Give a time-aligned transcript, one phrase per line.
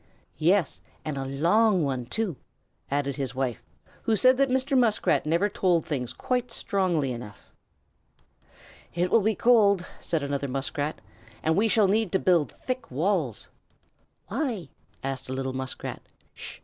[0.39, 2.35] "Yes, and a long one, too,"
[2.89, 3.61] added his wife,
[4.01, 4.75] who said that Mr.
[4.75, 7.51] Muskrat never told things quite strongly enough.
[8.95, 10.99] "It will be cold," said another Muskrat,
[11.43, 13.49] "and we shall need to build thick walls."
[14.27, 14.69] "Why?"
[15.03, 16.01] asked a little Muskrat.
[16.33, 16.57] "Sh!"